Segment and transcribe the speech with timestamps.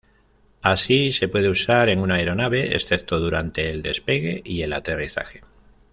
[0.63, 5.43] Así, se puede usar en una aeronave, excepto durante el despegue y el aterrizaje.